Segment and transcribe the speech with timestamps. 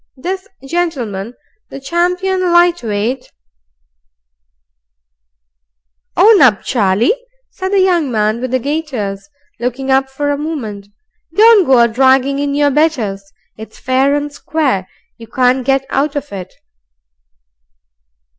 [0.17, 1.35] "This gentleman,
[1.69, 3.31] the champion lightweight"
[6.17, 7.13] "Own up, Charlie,"
[7.51, 9.29] said the young man with the gaiters,
[9.59, 10.85] looking up for a moment.
[11.29, 13.23] "And don't go a dragging in your betters.
[13.57, 14.87] It's fair and square.
[15.17, 16.51] You can't get out of it."